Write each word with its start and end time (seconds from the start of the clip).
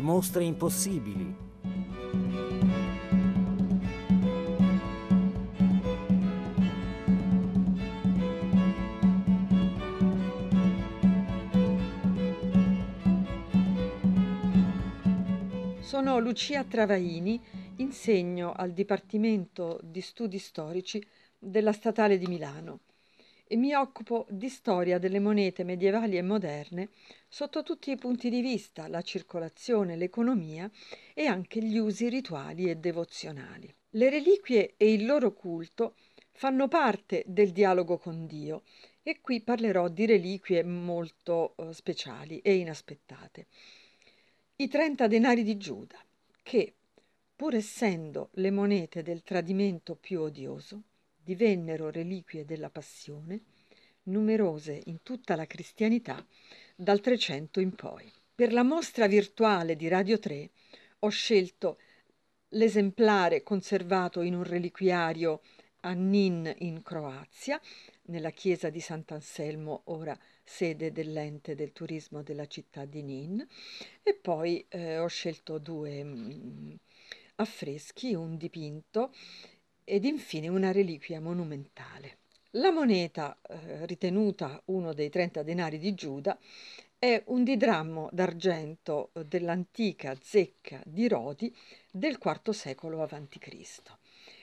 le 0.00 0.06
mostre 0.06 0.44
impossibili. 0.44 1.36
Sono 15.80 16.18
Lucia 16.18 16.64
Travaini, 16.64 17.40
insegno 17.76 18.52
al 18.52 18.72
Dipartimento 18.72 19.78
di 19.82 20.00
Studi 20.00 20.38
Storici 20.38 21.04
della 21.38 21.72
Statale 21.72 22.16
di 22.16 22.26
Milano 22.26 22.80
e 23.52 23.56
mi 23.56 23.74
occupo 23.74 24.26
di 24.30 24.48
storia 24.48 25.00
delle 25.00 25.18
monete 25.18 25.64
medievali 25.64 26.16
e 26.16 26.22
moderne 26.22 26.90
sotto 27.26 27.64
tutti 27.64 27.90
i 27.90 27.96
punti 27.96 28.30
di 28.30 28.40
vista, 28.42 28.86
la 28.86 29.02
circolazione, 29.02 29.96
l'economia 29.96 30.70
e 31.14 31.26
anche 31.26 31.60
gli 31.60 31.76
usi 31.76 32.08
rituali 32.08 32.70
e 32.70 32.76
devozionali. 32.76 33.68
Le 33.90 34.08
reliquie 34.08 34.74
e 34.76 34.92
il 34.92 35.04
loro 35.04 35.32
culto 35.32 35.96
fanno 36.30 36.68
parte 36.68 37.24
del 37.26 37.50
dialogo 37.50 37.98
con 37.98 38.24
Dio 38.24 38.62
e 39.02 39.20
qui 39.20 39.40
parlerò 39.40 39.88
di 39.88 40.06
reliquie 40.06 40.62
molto 40.62 41.54
uh, 41.56 41.72
speciali 41.72 42.38
e 42.38 42.54
inaspettate. 42.54 43.48
I 44.54 44.68
30 44.68 45.08
denari 45.08 45.42
di 45.42 45.56
Giuda, 45.56 45.98
che, 46.44 46.72
pur 47.34 47.56
essendo 47.56 48.28
le 48.34 48.52
monete 48.52 49.02
del 49.02 49.24
tradimento 49.24 49.96
più 49.96 50.20
odioso, 50.20 50.82
divennero 51.22 51.90
reliquie 51.90 52.44
della 52.44 52.70
passione, 52.70 53.42
numerose 54.04 54.82
in 54.86 55.02
tutta 55.02 55.36
la 55.36 55.46
cristianità 55.46 56.24
dal 56.74 57.00
Trecento 57.00 57.60
in 57.60 57.74
poi. 57.74 58.10
Per 58.34 58.52
la 58.52 58.62
mostra 58.62 59.06
virtuale 59.06 59.76
di 59.76 59.88
Radio 59.88 60.18
3 60.18 60.50
ho 61.00 61.08
scelto 61.08 61.78
l'esemplare 62.50 63.42
conservato 63.42 64.22
in 64.22 64.34
un 64.34 64.44
reliquiario 64.44 65.42
a 65.80 65.92
Nin 65.92 66.52
in 66.58 66.82
Croazia, 66.82 67.60
nella 68.06 68.30
chiesa 68.30 68.70
di 68.70 68.80
Sant'Anselmo, 68.80 69.82
ora 69.84 70.18
sede 70.42 70.90
dell'ente 70.90 71.54
del 71.54 71.72
turismo 71.72 72.22
della 72.22 72.46
città 72.46 72.84
di 72.84 73.02
Nin, 73.02 73.46
e 74.02 74.14
poi 74.14 74.64
eh, 74.68 74.98
ho 74.98 75.06
scelto 75.06 75.58
due 75.58 76.02
mh, 76.02 76.08
mm, 76.08 76.72
affreschi, 77.36 78.14
un 78.14 78.36
dipinto 78.36 79.12
ed 79.90 80.04
infine 80.04 80.46
una 80.46 80.70
reliquia 80.70 81.20
monumentale. 81.20 82.18
La 82.50 82.70
moneta 82.70 83.36
eh, 83.42 83.86
ritenuta 83.86 84.62
uno 84.66 84.92
dei 84.92 85.10
30 85.10 85.42
denari 85.42 85.78
di 85.78 85.94
Giuda 85.94 86.38
è 86.96 87.20
un 87.26 87.42
didrammo 87.42 88.08
d'argento 88.12 89.10
dell'antica 89.26 90.16
zecca 90.22 90.80
di 90.86 91.08
Rodi 91.08 91.52
del 91.90 92.20
IV 92.22 92.50
secolo 92.50 93.02
a.C. 93.02 93.82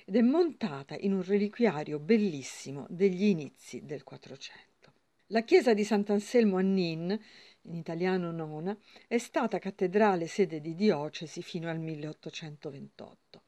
ed 0.04 0.18
è 0.18 0.22
montata 0.22 0.98
in 1.00 1.14
un 1.14 1.24
reliquiario 1.24 1.98
bellissimo 1.98 2.86
degli 2.90 3.24
inizi 3.24 3.86
del 3.86 4.04
400. 4.04 4.92
La 5.28 5.44
chiesa 5.44 5.74
di 5.74 5.86
Sant'Anselmo 5.86 6.58
a 6.58 6.62
Nin, 6.62 7.18
in 7.62 7.74
italiano 7.74 8.32
nona, 8.32 8.78
è 9.08 9.18
stata 9.18 9.60
cattedrale 9.60 10.28
sede 10.28 10.60
di 10.60 10.76
diocesi 10.76 11.42
fino 11.42 11.70
al 11.70 11.80
1828. 11.80 13.44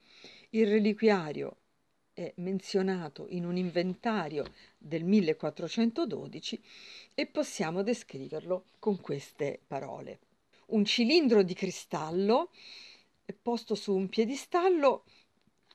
Il 0.52 0.66
reliquiario 0.66 1.58
è 2.20 2.34
menzionato 2.38 3.28
in 3.30 3.46
un 3.46 3.56
inventario 3.56 4.44
del 4.78 5.06
1412 5.06 6.62
e 7.16 7.26
possiamo 7.28 7.82
descriverlo 7.82 8.66
con 8.80 9.00
queste 9.00 9.62
parole. 9.66 10.20
Un 10.68 10.84
cilindro 10.84 11.44
di 11.44 11.54
cristallo 11.54 12.50
posto 13.42 13.74
su 13.76 13.96
un 13.96 14.10
piedistallo 14.10 15.06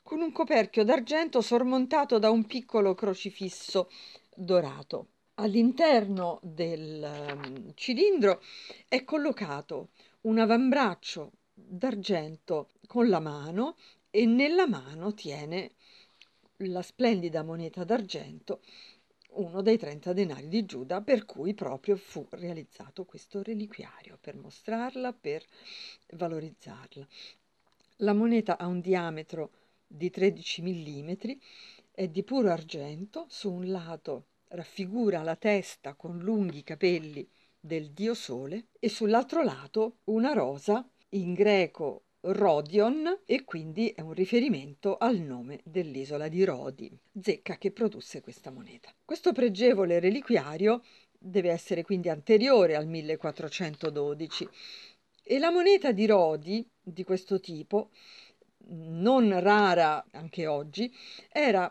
con 0.02 0.20
un 0.20 0.32
coperchio 0.32 0.84
d'argento 0.84 1.40
sormontato 1.40 2.18
da 2.18 2.28
un 2.30 2.44
piccolo 2.44 2.94
crocifisso 2.94 3.90
dorato. 4.34 5.06
All'interno 5.36 6.40
del 6.42 7.02
um, 7.02 7.72
cilindro 7.74 8.42
è 8.86 9.02
collocato 9.02 9.88
un 10.22 10.38
avambraccio 10.38 11.32
d'argento 11.54 12.68
con 12.86 13.08
la 13.08 13.20
mano 13.20 13.76
e 14.10 14.26
nella 14.26 14.68
mano 14.68 15.14
tiene 15.14 15.72
la 16.58 16.82
splendida 16.82 17.42
moneta 17.42 17.84
d'argento, 17.84 18.60
uno 19.30 19.62
dei 19.62 19.76
30 19.76 20.12
denari 20.12 20.48
di 20.48 20.64
Giuda, 20.64 21.00
per 21.00 21.24
cui 21.24 21.54
proprio 21.54 21.96
fu 21.96 22.26
realizzato 22.30 23.04
questo 23.04 23.42
reliquiario, 23.42 24.18
per 24.20 24.36
mostrarla, 24.36 25.12
per 25.12 25.44
valorizzarla. 26.12 27.06
La 27.98 28.12
moneta 28.12 28.58
ha 28.58 28.66
un 28.66 28.80
diametro 28.80 29.50
di 29.86 30.10
13 30.10 30.62
mm, 30.62 31.10
è 31.90 32.08
di 32.08 32.22
puro 32.22 32.50
argento, 32.50 33.26
su 33.28 33.52
un 33.52 33.70
lato 33.70 34.26
raffigura 34.48 35.22
la 35.22 35.36
testa 35.36 35.94
con 35.94 36.18
lunghi 36.18 36.62
capelli 36.62 37.28
del 37.58 37.90
dio 37.90 38.14
sole 38.14 38.68
e 38.78 38.88
sull'altro 38.88 39.42
lato 39.42 39.98
una 40.04 40.32
rosa 40.32 40.88
in 41.10 41.34
greco 41.34 42.03
Rodion 42.26 43.20
e 43.26 43.44
quindi 43.44 43.88
è 43.90 44.00
un 44.00 44.14
riferimento 44.14 44.96
al 44.96 45.18
nome 45.18 45.60
dell'isola 45.62 46.28
di 46.28 46.42
Rodi, 46.44 46.90
zecca 47.20 47.58
che 47.58 47.70
produsse 47.70 48.22
questa 48.22 48.50
moneta. 48.50 48.90
Questo 49.04 49.32
pregevole 49.32 50.00
reliquiario 50.00 50.82
deve 51.18 51.50
essere 51.50 51.82
quindi 51.82 52.08
anteriore 52.08 52.76
al 52.76 52.86
1412 52.86 54.48
e 55.22 55.38
la 55.38 55.50
moneta 55.50 55.92
di 55.92 56.06
Rodi 56.06 56.66
di 56.82 57.04
questo 57.04 57.40
tipo, 57.40 57.90
non 58.68 59.38
rara 59.40 60.06
anche 60.12 60.46
oggi, 60.46 60.90
era 61.30 61.70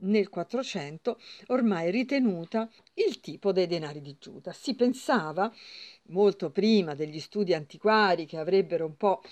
nel 0.00 0.30
400 0.30 1.20
ormai 1.48 1.90
ritenuta 1.90 2.70
il 2.94 3.20
tipo 3.20 3.52
dei 3.52 3.66
denari 3.66 4.00
di 4.00 4.16
Giuda. 4.18 4.52
Si 4.52 4.74
pensava, 4.74 5.52
molto 6.04 6.50
prima 6.50 6.94
degli 6.94 7.20
studi 7.20 7.54
antiquari 7.54 8.26
che 8.26 8.38
avrebbero 8.38 8.86
un 8.86 8.96
po' 8.96 9.22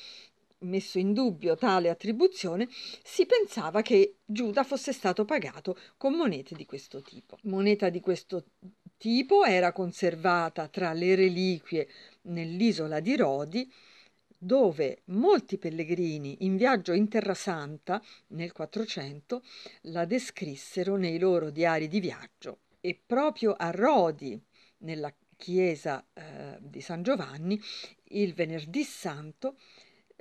messo 0.60 0.98
in 0.98 1.12
dubbio 1.12 1.56
tale 1.56 1.88
attribuzione, 1.88 2.68
si 3.02 3.26
pensava 3.26 3.82
che 3.82 4.16
Giuda 4.24 4.64
fosse 4.64 4.92
stato 4.92 5.24
pagato 5.24 5.78
con 5.96 6.14
monete 6.14 6.54
di 6.54 6.66
questo 6.66 7.02
tipo. 7.02 7.38
Moneta 7.42 7.88
di 7.88 8.00
questo 8.00 8.44
tipo 8.96 9.44
era 9.44 9.72
conservata 9.72 10.68
tra 10.68 10.92
le 10.92 11.14
reliquie 11.14 11.88
nell'isola 12.22 13.00
di 13.00 13.16
Rodi, 13.16 13.72
dove 14.40 15.02
molti 15.06 15.58
pellegrini 15.58 16.38
in 16.40 16.56
viaggio 16.56 16.92
in 16.92 17.08
Terra 17.08 17.34
Santa 17.34 18.00
nel 18.28 18.52
400 18.52 19.42
la 19.82 20.04
descrissero 20.04 20.96
nei 20.96 21.18
loro 21.18 21.50
diari 21.50 21.88
di 21.88 21.98
viaggio 21.98 22.60
e 22.80 23.00
proprio 23.04 23.54
a 23.54 23.70
Rodi, 23.70 24.40
nella 24.78 25.12
chiesa 25.36 26.04
eh, 26.12 26.58
di 26.60 26.80
San 26.80 27.02
Giovanni, 27.02 27.60
il 28.10 28.34
venerdì 28.34 28.82
santo 28.82 29.56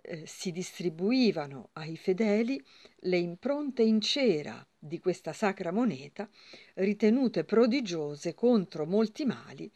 eh, 0.08 0.26
si 0.26 0.52
distribuivano 0.54 1.72
ai 1.74 1.98
fedeli 1.98 2.64
le 3.02 3.18
impronte 3.18 3.84
in 3.84 4.00
cera 4.00 4.66
di 4.78 5.00
questa 5.00 5.34
sacra 5.34 5.72
moneta, 5.72 6.30
ritenute 6.76 7.44
prodigiose 7.44 8.34
contro 8.34 8.86
molti 8.86 9.26
mali, 9.26 9.70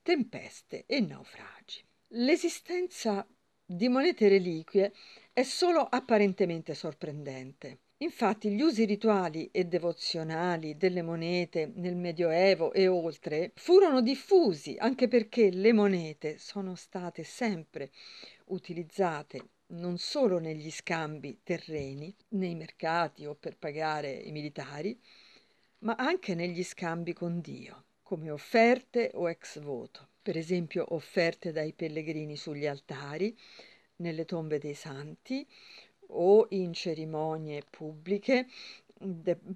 tempeste 0.00 0.84
e 0.86 1.00
naufragi. 1.00 1.84
L'esistenza 2.10 3.26
di 3.64 3.88
monete 3.88 4.28
reliquie 4.28 4.94
è 5.32 5.42
solo 5.42 5.80
apparentemente 5.80 6.72
sorprendente. 6.74 7.80
Infatti 7.98 8.50
gli 8.50 8.60
usi 8.60 8.84
rituali 8.84 9.50
e 9.50 9.64
devozionali 9.64 10.76
delle 10.76 11.02
monete 11.02 11.72
nel 11.76 11.96
Medioevo 11.96 12.72
e 12.72 12.88
oltre 12.88 13.52
furono 13.54 14.00
diffusi 14.00 14.76
anche 14.78 15.08
perché 15.08 15.50
le 15.50 15.72
monete 15.72 16.38
sono 16.38 16.74
state 16.74 17.24
sempre 17.24 17.90
utilizzate 18.46 19.48
non 19.68 19.98
solo 19.98 20.38
negli 20.38 20.70
scambi 20.70 21.40
terreni, 21.42 22.14
nei 22.28 22.54
mercati 22.54 23.26
o 23.26 23.34
per 23.34 23.56
pagare 23.56 24.12
i 24.12 24.30
militari, 24.30 24.98
ma 25.80 25.94
anche 25.96 26.34
negli 26.34 26.62
scambi 26.62 27.12
con 27.12 27.40
Dio, 27.40 27.84
come 28.02 28.30
offerte 28.30 29.10
o 29.14 29.28
ex 29.28 29.58
voto, 29.58 30.08
per 30.22 30.36
esempio 30.36 30.94
offerte 30.94 31.52
dai 31.52 31.72
pellegrini 31.72 32.36
sugli 32.36 32.66
altari, 32.66 33.36
nelle 33.96 34.24
tombe 34.24 34.58
dei 34.58 34.74
santi 34.74 35.46
o 36.08 36.46
in 36.50 36.72
cerimonie 36.72 37.62
pubbliche 37.68 38.46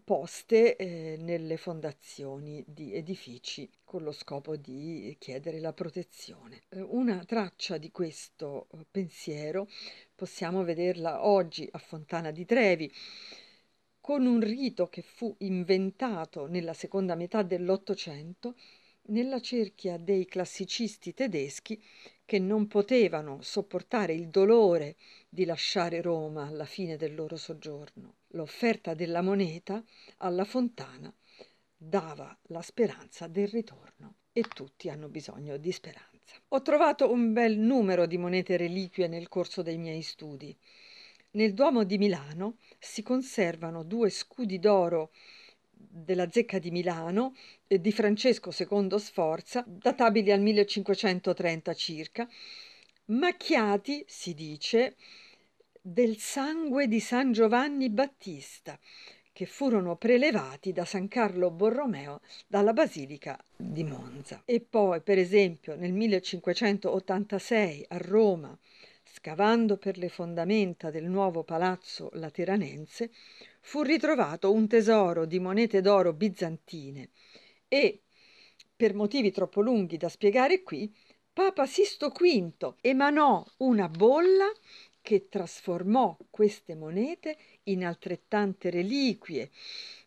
poste 0.04 0.76
eh, 0.76 1.16
nelle 1.18 1.56
fondazioni 1.56 2.62
di 2.66 2.94
edifici 2.94 3.70
con 3.84 4.02
lo 4.02 4.12
scopo 4.12 4.56
di 4.56 5.16
chiedere 5.18 5.60
la 5.60 5.72
protezione. 5.72 6.62
Eh, 6.68 6.80
una 6.80 7.24
traccia 7.24 7.78
di 7.78 7.90
questo 7.90 8.68
eh, 8.72 8.86
pensiero 8.90 9.68
possiamo 10.14 10.62
vederla 10.62 11.24
oggi 11.24 11.66
a 11.70 11.78
Fontana 11.78 12.30
di 12.30 12.44
Trevi 12.44 12.92
con 14.00 14.26
un 14.26 14.40
rito 14.40 14.88
che 14.88 15.02
fu 15.02 15.34
inventato 15.38 16.46
nella 16.46 16.74
seconda 16.74 17.14
metà 17.14 17.42
dell'Ottocento 17.42 18.56
nella 19.10 19.40
cerchia 19.40 19.96
dei 19.96 20.26
classicisti 20.26 21.14
tedeschi 21.14 21.82
che 22.24 22.38
non 22.38 22.66
potevano 22.66 23.42
sopportare 23.42 24.12
il 24.12 24.28
dolore 24.28 24.96
di 25.28 25.44
lasciare 25.44 26.00
Roma 26.00 26.46
alla 26.46 26.64
fine 26.64 26.96
del 26.96 27.14
loro 27.14 27.36
soggiorno. 27.36 28.16
L'offerta 28.28 28.94
della 28.94 29.20
moneta 29.20 29.82
alla 30.18 30.44
fontana 30.44 31.12
dava 31.76 32.36
la 32.48 32.62
speranza 32.62 33.26
del 33.26 33.48
ritorno 33.48 34.14
e 34.32 34.42
tutti 34.42 34.88
hanno 34.88 35.08
bisogno 35.08 35.56
di 35.56 35.72
speranza. 35.72 36.36
Ho 36.48 36.62
trovato 36.62 37.10
un 37.10 37.32
bel 37.32 37.58
numero 37.58 38.06
di 38.06 38.16
monete 38.16 38.56
reliquie 38.56 39.08
nel 39.08 39.28
corso 39.28 39.62
dei 39.62 39.78
miei 39.78 40.02
studi. 40.02 40.56
Nel 41.32 41.54
Duomo 41.54 41.84
di 41.84 41.98
Milano 41.98 42.58
si 42.78 43.02
conservano 43.02 43.82
due 43.82 44.10
scudi 44.10 44.58
d'oro 44.58 45.10
della 45.88 46.30
zecca 46.30 46.58
di 46.58 46.70
Milano 46.70 47.34
eh, 47.66 47.80
di 47.80 47.92
Francesco 47.92 48.50
II 48.56 48.98
Sforza, 48.98 49.64
databili 49.66 50.30
al 50.32 50.40
1530 50.40 51.74
circa, 51.74 52.28
macchiati, 53.06 54.04
si 54.06 54.34
dice, 54.34 54.96
del 55.80 56.18
sangue 56.18 56.86
di 56.86 57.00
San 57.00 57.32
Giovanni 57.32 57.88
Battista, 57.88 58.78
che 59.32 59.46
furono 59.46 59.96
prelevati 59.96 60.72
da 60.72 60.84
San 60.84 61.08
Carlo 61.08 61.50
Borromeo 61.50 62.20
dalla 62.46 62.72
Basilica 62.72 63.42
di 63.56 63.84
Monza. 63.84 64.42
E 64.44 64.60
poi, 64.60 65.00
per 65.00 65.18
esempio, 65.18 65.76
nel 65.76 65.92
1586 65.92 67.86
a 67.88 67.96
Roma, 67.96 68.58
scavando 69.20 69.76
per 69.76 69.98
le 69.98 70.08
fondamenta 70.08 70.90
del 70.90 71.04
nuovo 71.04 71.44
palazzo 71.44 72.08
lateranense, 72.14 73.10
fu 73.60 73.82
ritrovato 73.82 74.50
un 74.50 74.66
tesoro 74.66 75.26
di 75.26 75.38
monete 75.38 75.82
d'oro 75.82 76.14
bizantine 76.14 77.10
e, 77.68 78.00
per 78.74 78.94
motivi 78.94 79.30
troppo 79.30 79.60
lunghi 79.60 79.98
da 79.98 80.08
spiegare 80.08 80.62
qui, 80.62 80.90
Papa 81.34 81.66
Sisto 81.66 82.08
V 82.08 82.76
emanò 82.80 83.44
una 83.58 83.90
bolla 83.90 84.50
che 85.02 85.28
trasformò 85.28 86.16
queste 86.30 86.74
monete 86.74 87.36
in 87.64 87.84
altrettante 87.84 88.70
reliquie 88.70 89.50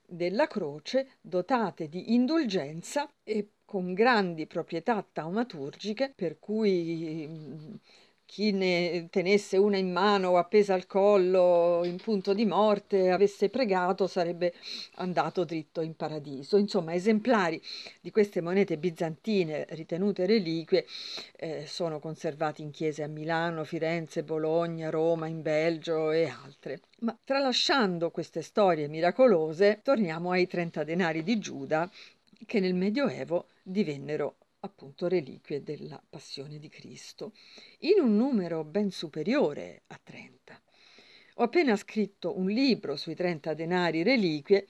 della 0.08 0.48
croce 0.48 1.18
dotate 1.22 1.88
di 1.88 2.16
indulgenza 2.16 3.08
e 3.24 3.50
con 3.64 3.94
grandi 3.94 4.48
proprietà 4.48 5.06
taumaturgiche 5.12 6.14
per 6.16 6.40
cui 6.40 7.80
chi 8.34 8.52
ne 8.52 9.10
tenesse 9.12 9.58
una 9.58 9.78
in 9.78 9.92
mano 9.92 10.30
o 10.30 10.38
appesa 10.38 10.74
al 10.74 10.88
collo 10.88 11.82
in 11.84 11.98
punto 11.98 12.34
di 12.34 12.48
morte 12.48 13.12
avesse 13.12 13.50
pregato 13.50 14.08
sarebbe 14.08 14.56
andato 14.96 15.44
dritto 15.44 15.82
in 15.82 15.96
paradiso. 15.96 16.58
Insomma, 16.58 16.96
esemplari 16.96 17.62
di 18.02 18.10
queste 18.10 18.42
monete 18.42 18.80
bizantine 18.80 19.68
ritenute 19.70 20.26
reliquie 20.26 20.88
eh, 21.36 21.66
sono 21.68 22.00
conservati 22.00 22.64
in 22.64 22.72
chiese 22.72 23.04
a 23.04 23.08
Milano, 23.08 23.66
Firenze, 23.66 24.24
Bologna, 24.24 24.90
Roma, 24.90 25.28
in 25.28 25.44
Belgio 25.44 26.10
e 26.10 26.26
altre. 26.26 26.80
Ma 27.02 27.16
tralasciando 27.24 28.10
queste 28.10 28.42
storie 28.42 28.88
miracolose, 28.88 29.82
torniamo 29.84 30.32
ai 30.32 30.48
30 30.48 30.84
denari 30.84 31.22
di 31.22 31.38
Giuda 31.38 31.88
che 32.48 32.60
nel 32.60 32.74
Medioevo 32.74 33.50
divennero 33.62 34.38
appunto 34.64 35.08
reliquie 35.08 35.62
della 35.62 36.02
passione 36.10 36.58
di 36.58 36.70
Cristo, 36.70 37.34
in 37.80 38.00
un 38.00 38.16
numero 38.16 38.64
ben 38.64 38.92
superiore 38.92 39.84
a 39.88 40.00
30. 40.02 40.62
Ho 41.36 41.44
appena 41.44 41.76
scritto 41.76 42.38
un 42.38 42.48
libro 42.48 42.96
sui 42.96 43.16
30 43.16 43.54
denari 43.54 44.04
reliquie 44.04 44.68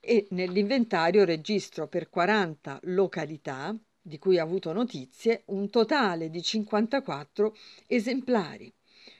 e 0.00 0.26
nell'inventario 0.30 1.24
registro 1.24 1.86
per 1.86 2.08
40 2.08 2.80
località, 2.84 3.76
di 4.00 4.18
cui 4.18 4.38
ho 4.38 4.42
avuto 4.42 4.72
notizie, 4.72 5.42
un 5.46 5.68
totale 5.70 6.30
di 6.30 6.42
54 6.42 7.54
esemplari. 7.86 8.72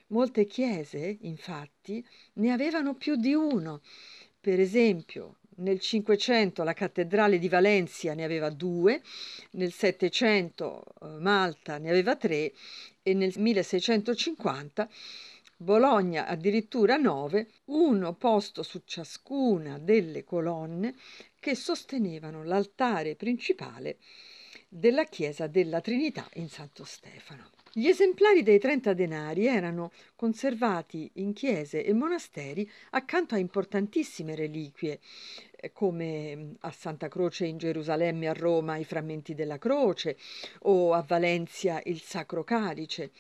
Molte 0.08 0.46
chiese, 0.46 1.18
infatti, 1.20 2.04
ne 2.34 2.50
avevano 2.50 2.94
più 2.94 3.16
di 3.16 3.34
uno. 3.34 3.82
Per 4.40 4.58
esempio, 4.58 5.40
nel 5.58 5.80
Cinquecento 5.80 6.62
la 6.62 6.72
cattedrale 6.72 7.38
di 7.38 7.48
Valencia 7.48 8.14
ne 8.14 8.24
aveva 8.24 8.50
due, 8.50 9.00
nel 9.52 9.72
Settecento 9.72 10.84
eh, 11.00 11.06
Malta 11.18 11.78
ne 11.78 11.90
aveva 11.90 12.16
tre 12.16 12.52
e 13.02 13.14
nel 13.14 13.32
1650 13.36 14.88
Bologna 15.60 16.28
addirittura 16.28 16.96
nove, 16.96 17.48
uno 17.64 18.14
posto 18.14 18.62
su 18.62 18.82
ciascuna 18.84 19.78
delle 19.78 20.22
colonne 20.22 20.94
che 21.40 21.56
sostenevano 21.56 22.44
l'altare 22.44 23.16
principale 23.16 23.98
della 24.68 25.04
chiesa 25.04 25.48
della 25.48 25.80
Trinità 25.80 26.28
in 26.34 26.48
Santo 26.48 26.84
Stefano. 26.84 27.57
Gli 27.72 27.86
esemplari 27.86 28.42
dei 28.42 28.58
30 28.58 28.94
denari 28.94 29.46
erano 29.46 29.92
conservati 30.16 31.10
in 31.14 31.34
chiese 31.34 31.84
e 31.84 31.92
monasteri 31.92 32.68
accanto 32.90 33.34
a 33.34 33.38
importantissime 33.38 34.34
reliquie, 34.34 35.00
eh, 35.54 35.70
come 35.72 36.34
mm, 36.34 36.50
a 36.60 36.70
Santa 36.70 37.08
Croce 37.08 37.44
in 37.44 37.58
Gerusalemme 37.58 38.26
a 38.26 38.32
Roma 38.32 38.78
i 38.78 38.84
frammenti 38.84 39.34
della 39.34 39.58
croce 39.58 40.16
o 40.60 40.94
a 40.94 41.04
Valencia 41.06 41.80
il 41.84 42.00
Sacro 42.00 42.42
Calice. 42.42 43.10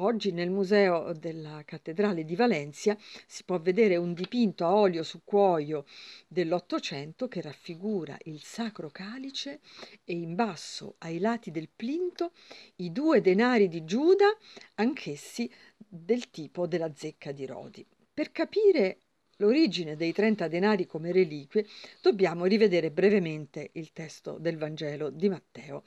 Oggi 0.00 0.30
nel 0.30 0.50
Museo 0.50 1.12
della 1.12 1.64
Cattedrale 1.64 2.24
di 2.24 2.36
Valencia 2.36 2.96
si 3.26 3.42
può 3.42 3.58
vedere 3.58 3.96
un 3.96 4.14
dipinto 4.14 4.64
a 4.64 4.72
olio 4.72 5.02
su 5.02 5.22
cuoio 5.24 5.86
dell'Ottocento 6.28 7.26
che 7.26 7.40
raffigura 7.40 8.16
il 8.26 8.40
Sacro 8.40 8.90
Calice 8.90 9.58
e 10.04 10.12
in 10.12 10.36
basso 10.36 10.94
ai 10.98 11.18
lati 11.18 11.50
del 11.50 11.68
plinto 11.74 12.30
i 12.76 12.92
due 12.92 13.20
denari 13.20 13.66
di 13.66 13.84
Giuda, 13.84 14.28
anch'essi 14.76 15.50
del 15.76 16.30
tipo 16.30 16.68
della 16.68 16.94
zecca 16.94 17.32
di 17.32 17.44
Rodi. 17.44 17.84
Per 18.14 18.30
capire 18.30 18.98
l'origine 19.38 19.96
dei 19.96 20.12
30 20.12 20.46
denari 20.48 20.86
come 20.86 21.12
reliquie, 21.12 21.66
dobbiamo 22.00 22.44
rivedere 22.44 22.90
brevemente 22.90 23.70
il 23.72 23.92
testo 23.92 24.38
del 24.38 24.56
Vangelo 24.56 25.10
di 25.10 25.28
Matteo 25.28 25.82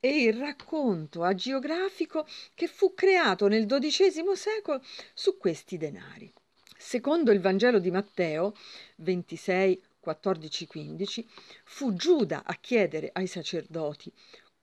e 0.00 0.22
il 0.24 0.34
racconto 0.34 1.22
agiografico 1.22 2.26
che 2.54 2.66
fu 2.66 2.94
creato 2.94 3.48
nel 3.48 3.66
XII 3.66 4.34
secolo 4.34 4.82
su 5.14 5.38
questi 5.38 5.76
denari. 5.76 6.32
Secondo 6.76 7.32
il 7.32 7.40
Vangelo 7.40 7.78
di 7.78 7.90
Matteo 7.90 8.54
26, 8.96 9.82
14, 10.00 10.66
15, 10.66 11.28
fu 11.64 11.94
Giuda 11.94 12.42
a 12.44 12.54
chiedere 12.60 13.10
ai 13.12 13.26
sacerdoti 13.26 14.12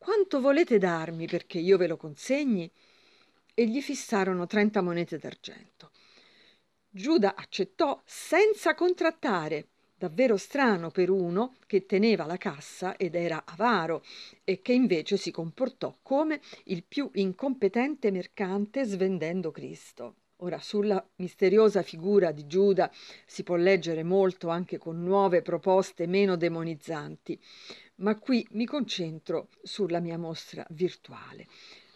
quanto 0.04 0.42
volete 0.42 0.80
darmi 0.80 1.28
perché 1.28 1.60
io 1.60 1.78
ve 1.78 1.86
lo 1.86 1.96
consegni? 1.96 2.68
E 3.54 3.68
gli 3.68 3.82
fissarono 3.82 4.48
30 4.48 4.82
monete 4.82 5.20
d'argento. 5.20 5.92
Giuda 6.94 7.36
accettò 7.36 8.02
senza 8.04 8.76
contrattare, 8.76 9.70
davvero 9.98 10.36
strano 10.36 10.92
per 10.92 11.10
uno 11.10 11.56
che 11.66 11.86
teneva 11.86 12.26
la 12.26 12.36
cassa 12.36 12.98
ed 12.98 13.16
era 13.16 13.44
avaro 13.46 14.04
e 14.44 14.62
che 14.62 14.74
invece 14.74 15.16
si 15.16 15.32
comportò 15.32 15.96
come 16.02 16.42
il 16.66 16.84
più 16.84 17.10
incompetente 17.14 18.12
mercante 18.12 18.84
svendendo 18.84 19.52
Cristo. 19.52 20.16
Ora, 20.44 20.60
sulla 20.60 21.02
misteriosa 21.16 21.82
figura 21.82 22.34
di 22.34 22.46
Giuda 22.46 22.92
si 23.26 23.44
può 23.44 23.56
leggere 23.56 24.04
molto 24.04 24.50
anche 24.50 24.78
con 24.78 25.02
nuove 25.02 25.42
proposte 25.42 26.08
meno 26.08 26.36
demonizzanti, 26.36 27.40
ma 28.02 28.20
qui 28.20 28.46
mi 28.52 28.66
concentro 28.66 29.48
sulla 29.64 30.02
mia 30.02 30.18
mostra 30.18 30.68
virtuale 30.72 31.48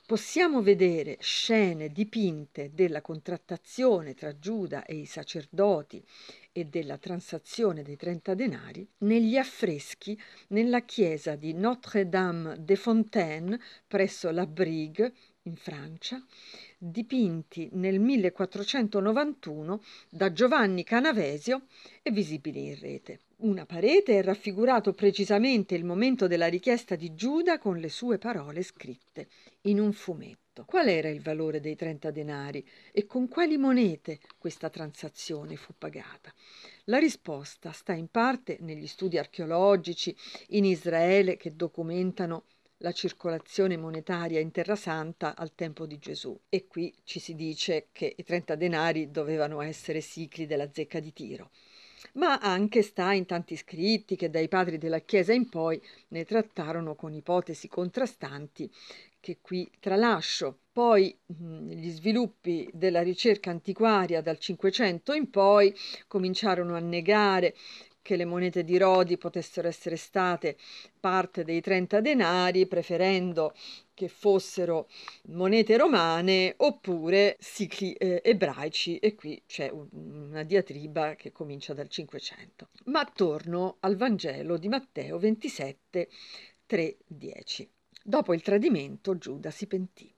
possiamo 0.06 0.62
vedere 0.62 1.18
scene 1.20 1.90
dipinte 1.90 2.72
della 2.74 3.02
contrattazione 3.02 4.14
tra 4.14 4.38
Giuda 4.38 4.86
e 4.86 4.96
i 4.96 5.06
sacerdoti 5.06 6.04
e 6.52 6.66
della 6.66 6.98
transazione 7.00 7.82
dei 7.82 7.96
30 7.96 8.36
denari 8.36 8.88
negli 9.00 9.36
affreschi 9.36 10.20
nella 10.50 10.82
chiesa 10.82 11.36
di 11.36 11.54
Notre-Dame 11.54 12.64
de 12.64 12.76
Fontaine 12.76 13.60
presso 13.88 14.30
la 14.30 14.46
Brigue 14.46 15.14
in 15.44 15.56
Francia, 15.56 16.24
dipinti 16.78 17.70
nel 17.74 18.00
1491 18.00 19.82
da 20.10 20.32
Giovanni 20.32 20.84
Canavesio 20.84 21.66
e 22.04 22.12
visibili 22.12 22.68
in 22.68 22.80
rete. 22.80 23.20
Una 23.38 23.66
parete 23.66 24.18
è 24.18 24.24
raffigurato 24.24 24.94
precisamente 24.94 25.76
il 25.76 25.84
momento 25.84 26.26
della 26.26 26.48
richiesta 26.48 26.96
di 26.96 27.14
Giuda 27.14 27.60
con 27.60 27.80
le 27.80 27.90
sue 27.90 28.18
parole 28.18 28.64
scritte 28.64 29.28
in 29.64 29.82
un 29.82 29.92
fumetto. 29.92 30.64
Qual 30.64 30.88
era 30.88 31.10
il 31.10 31.22
valore 31.22 31.60
dei 31.60 31.76
30 31.76 32.12
denari 32.12 32.66
e 32.94 33.06
con 33.06 33.28
quali 33.28 33.58
monete 33.58 34.20
questa 34.38 34.70
transazione 34.70 35.58
fu 35.58 35.74
pagata? 35.78 36.34
La 36.86 36.98
risposta 36.98 37.74
sta 37.74 37.92
in 37.92 38.08
parte 38.08 38.56
negli 38.62 38.88
studi 38.88 39.18
archeologici 39.18 40.16
in 40.52 40.64
Israele 40.64 41.36
che 41.36 41.58
documentano 41.58 42.46
la 42.78 42.94
circolazione 42.94 43.76
monetaria 43.76 44.40
in 44.40 44.52
Terra 44.52 44.78
Santa 44.78 45.36
al 45.36 45.54
tempo 45.56 45.86
di 45.86 46.00
Gesù. 46.00 46.40
E 46.48 46.68
qui 46.68 46.94
ci 47.04 47.20
si 47.20 47.36
dice 47.36 47.90
che 47.92 48.14
i 48.16 48.24
30 48.24 48.56
denari 48.56 49.12
dovevano 49.12 49.60
essere 49.60 50.00
sicli 50.00 50.46
della 50.46 50.72
zecca 50.72 51.02
di 51.02 51.12
Tiro. 51.12 51.52
Ma 52.14 52.40
anche 52.40 52.82
sta 52.82 53.14
in 53.14 53.26
tanti 53.26 53.56
scritti 53.56 54.16
che 54.16 54.30
dai 54.30 54.48
padri 54.48 54.78
della 54.78 55.00
Chiesa 55.00 55.34
in 55.34 55.50
poi 55.50 55.82
ne 56.10 56.26
trattarono 56.26 56.96
con 56.96 57.14
ipotesi 57.14 57.68
contrastanti 57.68 58.70
che 59.20 59.40
qui 59.42 59.68
tralascio. 59.80 60.60
Poi 60.72 61.18
gli 61.26 61.90
sviluppi 61.90 62.70
della 62.72 63.02
ricerca 63.02 63.50
antiquaria 63.50 64.22
dal 64.22 64.38
Cinquecento 64.38 65.14
in 65.14 65.32
poi 65.32 65.74
cominciarono 66.08 66.76
a 66.76 66.80
negare 66.80 67.56
che 68.06 68.18
le 68.18 68.26
monete 68.26 68.64
di 68.64 68.78
Rodi 68.78 69.18
potessero 69.18 69.68
essere 69.68 69.96
state 69.96 70.58
parte 71.00 71.44
dei 71.44 71.60
30 71.60 72.02
denari, 72.02 72.68
preferendo 72.68 73.52
che 73.96 74.10
fossero 74.10 74.88
monete 75.30 75.76
romane 75.76 76.54
oppure 76.58 77.36
sicli 77.40 77.94
eh, 77.94 78.22
ebraici 78.24 79.00
e 79.00 79.16
qui 79.16 79.42
c'è 79.48 79.72
un, 79.72 79.88
una 79.92 80.44
diatriba 80.44 81.16
che 81.16 81.32
comincia 81.32 81.74
dal 81.74 81.90
500. 81.90 82.70
Ma 82.86 83.04
torno 83.06 83.78
al 83.80 83.96
Vangelo 83.96 84.58
di 84.58 84.68
Matteo 84.68 85.18
27, 85.18 86.08
3, 86.68 86.98
10. 87.08 87.68
Dopo 88.04 88.36
il 88.36 88.44
tradimento 88.44 89.18
Giuda 89.18 89.50
si 89.50 89.66
pentì, 89.66 90.14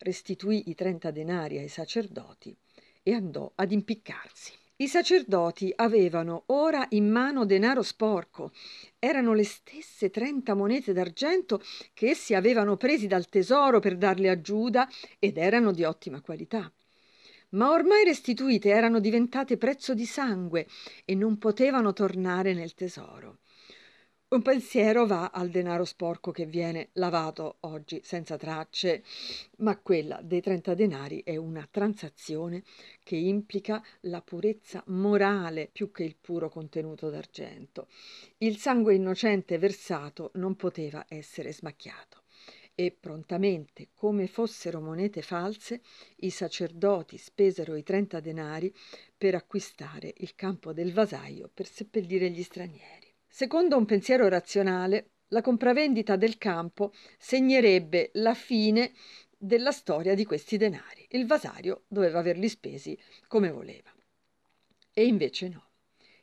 restituì 0.00 0.68
i 0.68 0.74
30 0.74 1.10
denari 1.10 1.56
ai 1.56 1.68
sacerdoti 1.68 2.54
e 3.02 3.14
andò 3.14 3.50
ad 3.54 3.72
impiccarsi. 3.72 4.52
I 4.76 4.88
sacerdoti 4.88 5.72
avevano 5.76 6.42
ora 6.46 6.84
in 6.90 7.08
mano 7.08 7.44
denaro 7.44 7.82
sporco. 7.82 8.50
Erano 8.98 9.32
le 9.32 9.44
stesse 9.44 10.10
trenta 10.10 10.54
monete 10.54 10.92
d'argento 10.92 11.62
che 11.92 12.08
essi 12.08 12.34
avevano 12.34 12.76
presi 12.76 13.06
dal 13.06 13.28
tesoro 13.28 13.78
per 13.78 13.96
darle 13.96 14.30
a 14.30 14.40
Giuda 14.40 14.88
ed 15.20 15.38
erano 15.38 15.70
di 15.70 15.84
ottima 15.84 16.20
qualità. 16.20 16.72
Ma 17.50 17.70
ormai 17.70 18.02
restituite 18.02 18.70
erano 18.70 18.98
diventate 18.98 19.56
prezzo 19.56 19.94
di 19.94 20.06
sangue 20.06 20.66
e 21.04 21.14
non 21.14 21.38
potevano 21.38 21.92
tornare 21.92 22.52
nel 22.52 22.74
tesoro. 22.74 23.38
Un 24.34 24.42
pensiero 24.42 25.06
va 25.06 25.30
al 25.32 25.48
denaro 25.48 25.84
sporco 25.84 26.32
che 26.32 26.44
viene 26.44 26.88
lavato 26.94 27.58
oggi 27.60 28.00
senza 28.02 28.36
tracce, 28.36 29.04
ma 29.58 29.78
quella 29.78 30.20
dei 30.22 30.40
30 30.40 30.74
denari 30.74 31.22
è 31.22 31.36
una 31.36 31.68
transazione 31.70 32.64
che 33.04 33.14
implica 33.14 33.80
la 34.00 34.20
purezza 34.22 34.82
morale 34.88 35.68
più 35.70 35.92
che 35.92 36.02
il 36.02 36.16
puro 36.20 36.48
contenuto 36.48 37.10
d'argento. 37.10 37.86
Il 38.38 38.56
sangue 38.56 38.96
innocente 38.96 39.56
versato 39.56 40.32
non 40.34 40.56
poteva 40.56 41.06
essere 41.08 41.52
smacchiato 41.52 42.22
e 42.74 42.90
prontamente, 42.90 43.90
come 43.94 44.26
fossero 44.26 44.80
monete 44.80 45.22
false, 45.22 45.80
i 46.16 46.30
sacerdoti 46.30 47.18
spesero 47.18 47.76
i 47.76 47.84
30 47.84 48.18
denari 48.18 48.74
per 49.16 49.36
acquistare 49.36 50.12
il 50.16 50.34
campo 50.34 50.72
del 50.72 50.92
vasaio 50.92 51.48
per 51.54 51.68
seppellire 51.68 52.28
gli 52.30 52.42
stranieri. 52.42 53.13
Secondo 53.36 53.76
un 53.76 53.84
pensiero 53.84 54.28
razionale, 54.28 55.14
la 55.30 55.40
compravendita 55.40 56.14
del 56.14 56.38
campo 56.38 56.92
segnerebbe 57.18 58.10
la 58.12 58.32
fine 58.32 58.92
della 59.36 59.72
storia 59.72 60.14
di 60.14 60.24
questi 60.24 60.56
denari. 60.56 61.04
Il 61.08 61.26
vasario 61.26 61.82
doveva 61.88 62.20
averli 62.20 62.48
spesi 62.48 62.96
come 63.26 63.50
voleva. 63.50 63.92
E 64.92 65.06
invece 65.06 65.48
no. 65.48 65.70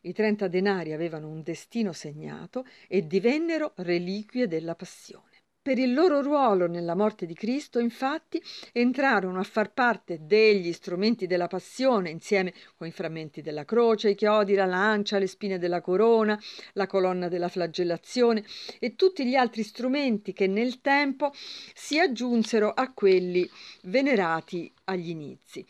I 0.03 0.13
30 0.13 0.47
denari 0.47 0.93
avevano 0.93 1.27
un 1.27 1.43
destino 1.43 1.91
segnato 1.91 2.65
e 2.87 3.05
divennero 3.05 3.73
reliquie 3.75 4.47
della 4.47 4.75
passione. 4.75 5.30
Per 5.63 5.77
il 5.77 5.93
loro 5.93 6.23
ruolo 6.23 6.65
nella 6.65 6.95
morte 6.95 7.27
di 7.27 7.35
Cristo, 7.35 7.77
infatti, 7.77 8.41
entrarono 8.71 9.39
a 9.39 9.43
far 9.43 9.71
parte 9.71 10.17
degli 10.23 10.73
strumenti 10.73 11.27
della 11.27 11.45
passione, 11.45 12.09
insieme 12.09 12.51
con 12.75 12.87
i 12.87 12.91
frammenti 12.91 13.43
della 13.43 13.63
croce, 13.63 14.09
i 14.09 14.15
chiodi, 14.15 14.55
la 14.55 14.65
lancia, 14.65 15.19
le 15.19 15.27
spine 15.27 15.59
della 15.59 15.79
corona, 15.79 16.41
la 16.73 16.87
colonna 16.87 17.27
della 17.27 17.47
flagellazione 17.47 18.43
e 18.79 18.95
tutti 18.95 19.23
gli 19.23 19.35
altri 19.35 19.61
strumenti 19.61 20.33
che 20.33 20.47
nel 20.47 20.81
tempo 20.81 21.31
si 21.75 21.99
aggiunsero 21.99 22.71
a 22.71 22.91
quelli 22.91 23.47
venerati 23.83 24.73
agli 24.85 25.09
inizi 25.09 25.63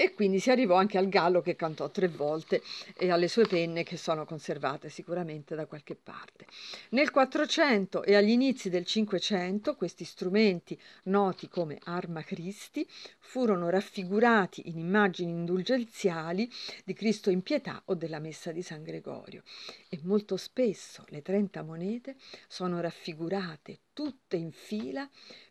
e 0.00 0.14
quindi 0.14 0.40
si 0.40 0.50
arrivò 0.50 0.76
anche 0.76 0.96
al 0.96 1.10
gallo 1.10 1.42
che 1.42 1.56
cantò 1.56 1.90
tre 1.90 2.08
volte 2.08 2.62
e 2.96 3.10
alle 3.10 3.28
sue 3.28 3.46
penne 3.46 3.82
che 3.82 3.98
sono 3.98 4.24
conservate 4.24 4.88
sicuramente 4.88 5.54
da 5.54 5.66
qualche 5.66 5.94
parte. 5.94 6.46
Nel 6.92 7.10
400 7.10 8.04
e 8.04 8.14
agli 8.14 8.30
inizi 8.30 8.70
del 8.70 8.86
500 8.86 9.76
questi 9.76 10.06
strumenti, 10.06 10.80
noti 11.02 11.50
come 11.50 11.78
arma 11.84 12.22
Christi, 12.22 12.88
furono 13.18 13.68
raffigurati 13.68 14.70
in 14.70 14.78
immagini 14.78 15.32
indulgenziali 15.32 16.50
di 16.82 16.94
Cristo 16.94 17.28
in 17.28 17.42
pietà 17.42 17.82
o 17.84 17.94
della 17.94 18.20
messa 18.20 18.52
di 18.52 18.62
San 18.62 18.82
Gregorio 18.82 19.42
e 19.90 20.00
molto 20.04 20.38
spesso 20.38 21.04
le 21.08 21.20
30 21.20 21.62
monete 21.62 22.16
sono 22.48 22.80
raffigurate 22.80 23.80
tutte 23.92 24.36
in 24.36 24.50
fila 24.50 25.06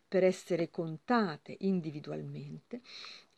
per 0.08 0.24
essere 0.24 0.70
contate 0.70 1.54
individualmente 1.60 2.80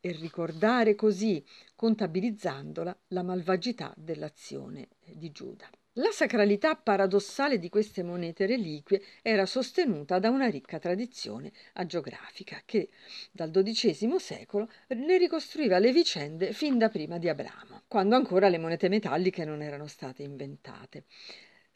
e 0.04 0.10
ricordare 0.10 0.96
così, 0.96 1.42
contabilizzandola, 1.76 2.94
la 3.08 3.22
malvagità 3.22 3.94
dell'azione 3.96 4.88
di 5.04 5.30
Giuda. 5.30 5.70
La 5.96 6.10
sacralità 6.10 6.74
paradossale 6.74 7.58
di 7.58 7.68
queste 7.68 8.02
monete 8.02 8.46
reliquie 8.46 9.02
era 9.22 9.46
sostenuta 9.46 10.18
da 10.18 10.30
una 10.30 10.48
ricca 10.48 10.78
tradizione 10.78 11.52
agiografica 11.74 12.62
che 12.64 12.88
dal 13.30 13.50
XII 13.50 14.18
secolo 14.18 14.70
ne 14.88 15.18
ricostruiva 15.18 15.78
le 15.78 15.92
vicende 15.92 16.52
fin 16.52 16.78
da 16.78 16.88
prima 16.88 17.18
di 17.18 17.28
Abramo, 17.28 17.82
quando 17.86 18.16
ancora 18.16 18.48
le 18.48 18.58
monete 18.58 18.88
metalliche 18.88 19.44
non 19.44 19.62
erano 19.62 19.86
state 19.86 20.22
inventate. 20.22 21.04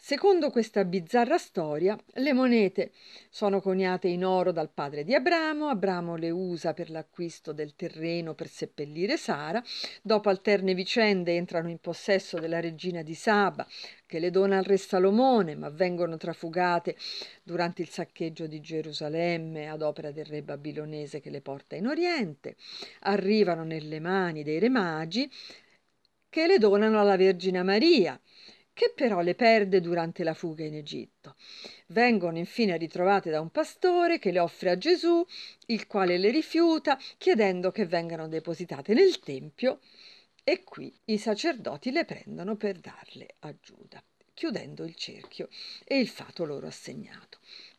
Secondo 0.09 0.51
questa 0.51 0.85
bizzarra 0.85 1.37
storia, 1.37 1.99
le 2.13 2.33
monete 2.33 2.93
sono 3.29 3.61
coniate 3.61 4.07
in 4.07 4.25
oro 4.25 4.53
dal 4.53 4.71
padre 4.71 5.03
di 5.03 5.13
Abramo, 5.17 5.67
Abramo 5.67 6.15
le 6.15 6.31
usa 6.31 6.75
per 6.75 6.91
l'acquisto 6.91 7.53
del 7.53 7.75
terreno 7.75 8.33
per 8.35 8.47
seppellire 8.47 9.17
Sara, 9.17 9.61
dopo 10.03 10.29
alterne 10.29 10.75
vicende 10.75 11.35
entrano 11.35 11.71
in 11.71 11.81
possesso 11.81 12.39
della 12.39 12.61
regina 12.61 13.03
di 13.03 13.15
Saba, 13.17 13.67
che 14.07 14.21
le 14.21 14.31
dona 14.31 14.59
al 14.59 14.63
re 14.63 14.77
Salomone, 14.77 15.57
ma 15.57 15.71
vengono 15.71 16.17
trafugate 16.17 16.95
durante 17.43 17.83
il 17.83 17.89
saccheggio 17.89 18.47
di 18.47 18.61
Gerusalemme 18.61 19.69
ad 19.69 19.83
opera 19.83 20.13
del 20.13 20.27
re 20.27 20.41
babilonese 20.41 21.19
che 21.19 21.31
le 21.31 21.41
porta 21.41 21.75
in 21.75 21.89
Oriente, 21.89 22.55
arrivano 23.01 23.65
nelle 23.65 23.99
mani 23.99 24.45
dei 24.45 24.61
re 24.61 24.69
magi 24.69 25.29
che 26.29 26.47
le 26.47 26.59
donano 26.59 27.01
alla 27.01 27.17
Vergine 27.17 27.65
Maria, 27.65 28.21
che 28.77 28.93
però 28.95 29.23
le 29.23 29.35
perde 29.35 29.81
durante 29.81 30.23
la 30.23 30.35
fuga 30.35 30.63
in 30.63 30.75
Egitto. 30.75 31.37
Vengono 31.87 32.37
infine 32.37 32.77
ritrovate 32.77 33.31
da 33.31 33.41
un 33.41 33.49
pastore 33.49 34.19
che 34.19 34.31
le 34.31 34.39
offre 34.39 34.69
a 34.69 34.77
Gesù, 34.77 35.25
il 35.69 35.87
quale 35.87 36.19
le 36.19 36.31
rifiuta, 36.31 36.99
chiedendo 37.17 37.71
che 37.71 37.87
vengano 37.87 38.29
depositate 38.29 38.93
nel 38.93 39.19
Tempio, 39.19 39.81
e 40.45 40.63
qui 40.63 40.95
i 41.07 41.17
sacerdoti 41.17 41.91
le 41.91 42.05
prendono 42.05 42.57
per 42.57 42.77
darle 42.77 43.37
a 43.39 43.55
Giuda, 43.59 44.05
chiudendo 44.35 44.85
il 44.85 44.95
cerchio 44.95 45.49
e 45.83 45.99
il 45.99 46.09
fato 46.09 46.45
loro 46.45 46.67
assegnato. 46.67 47.39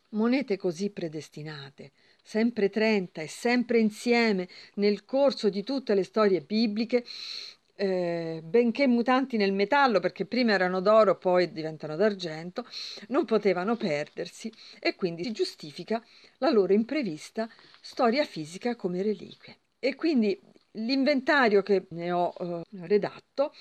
Monete 0.10 0.58
così 0.58 0.90
predestinate, 0.90 1.92
sempre 2.24 2.72
trenta 2.72 3.22
e 3.22 3.28
sempre 3.28 3.78
insieme 3.78 4.50
nel 4.76 5.06
corso 5.06 5.50
di 5.50 5.62
tutte 5.62 5.94
le 5.94 6.04
storie 6.04 6.42
bibliche, 6.42 7.06
eh, 7.78 8.42
benché 8.44 8.88
mutanti 8.88 9.38
nel 9.38 9.54
metallo, 9.54 10.00
perché 10.00 10.26
prima 10.26 10.52
erano 10.52 10.82
d'oro, 10.82 11.18
poi 11.18 11.52
diventano 11.52 11.96
d'argento, 11.96 12.66
non 13.10 13.24
potevano 13.26 13.76
perdersi 13.76 14.52
e 14.80 14.96
quindi 14.96 15.24
si 15.24 15.32
giustifica 15.32 16.04
la 16.40 16.50
loro 16.50 16.74
imprevista 16.74 17.48
storia 17.80 18.26
fisica 18.26 18.76
come 18.76 19.02
reliquie. 19.04 19.58
E 19.80 19.96
quindi 19.96 20.40
l'inventario 20.72 21.62
che 21.62 21.86
ne 21.92 22.12
ho 22.12 22.34
eh, 22.40 22.64
redatto 22.88 23.54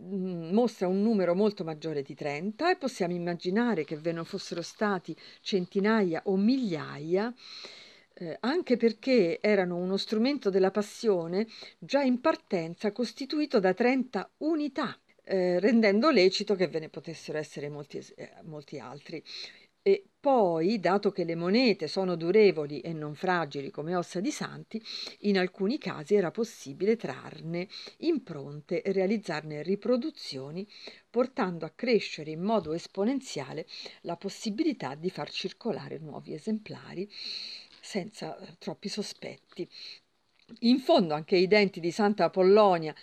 mm, 0.00 0.52
mostra 0.52 0.88
un 0.88 1.02
numero 1.02 1.34
molto 1.34 1.62
maggiore 1.62 2.02
di 2.02 2.14
30 2.14 2.70
e 2.70 2.76
possiamo 2.76 3.14
immaginare 3.14 3.84
che 3.84 3.96
ve 3.96 4.12
ne 4.12 4.24
fossero 4.24 4.62
stati 4.62 5.14
centinaia 5.40 6.22
o 6.24 6.36
migliaia 6.36 7.32
eh, 8.14 8.36
anche 8.40 8.76
perché 8.76 9.40
erano 9.40 9.76
uno 9.76 9.96
strumento 9.96 10.50
della 10.50 10.70
passione 10.70 11.46
già 11.78 12.02
in 12.02 12.20
partenza 12.20 12.92
costituito 12.92 13.60
da 13.60 13.74
30 13.74 14.30
unità, 14.38 14.98
eh, 15.24 15.60
rendendo 15.60 16.10
lecito 16.10 16.54
che 16.54 16.68
ve 16.68 16.80
ne 16.80 16.88
potessero 16.88 17.38
essere 17.38 17.68
molti, 17.68 17.98
eh, 18.16 18.30
molti 18.42 18.78
altri. 18.78 19.22
E 19.84 20.04
poi, 20.20 20.78
dato 20.78 21.10
che 21.10 21.24
le 21.24 21.34
monete 21.34 21.88
sono 21.88 22.14
durevoli 22.14 22.78
e 22.78 22.92
non 22.92 23.16
fragili 23.16 23.72
come 23.72 23.96
ossa 23.96 24.20
di 24.20 24.30
santi, 24.30 24.80
in 25.22 25.36
alcuni 25.36 25.76
casi 25.76 26.14
era 26.14 26.30
possibile 26.30 26.94
trarne 26.94 27.66
impronte 27.98 28.82
e 28.82 28.92
realizzarne 28.92 29.64
riproduzioni, 29.64 30.64
portando 31.10 31.66
a 31.66 31.72
crescere 31.74 32.30
in 32.30 32.42
modo 32.42 32.72
esponenziale 32.72 33.66
la 34.02 34.14
possibilità 34.14 34.94
di 34.94 35.10
far 35.10 35.28
circolare 35.28 35.98
nuovi 35.98 36.32
esemplari 36.32 37.10
senza 37.82 38.38
eh, 38.38 38.54
troppi 38.58 38.88
sospetti. 38.88 39.68
In 40.60 40.78
fondo 40.78 41.14
anche 41.14 41.36
i 41.36 41.48
denti 41.48 41.80
di 41.80 41.90
Santa 41.90 42.24
Apollonia 42.24 42.94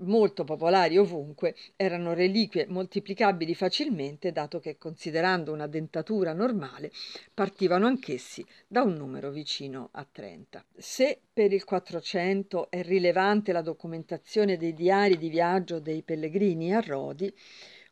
molto 0.00 0.44
popolari 0.44 0.98
ovunque, 0.98 1.54
erano 1.76 2.12
reliquie 2.12 2.66
moltiplicabili 2.66 3.54
facilmente, 3.54 4.32
dato 4.32 4.60
che, 4.60 4.76
considerando 4.76 5.52
una 5.52 5.66
dentatura 5.66 6.32
normale, 6.32 6.92
partivano 7.32 7.86
anch'essi 7.86 8.44
da 8.66 8.82
un 8.82 8.94
numero 8.94 9.30
vicino 9.30 9.88
a 9.92 10.06
30. 10.10 10.64
Se 10.76 11.18
per 11.32 11.52
il 11.52 11.64
400 11.64 12.70
è 12.70 12.82
rilevante 12.82 13.52
la 13.52 13.62
documentazione 13.62 14.56
dei 14.56 14.74
diari 14.74 15.16
di 15.16 15.28
viaggio 15.28 15.80
dei 15.80 16.02
pellegrini 16.02 16.74
a 16.74 16.80
Rodi, 16.80 17.32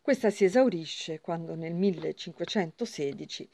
questa 0.01 0.29
si 0.29 0.45
esaurisce 0.45 1.21
quando 1.21 1.55
nel 1.55 1.73
1516 1.73 3.49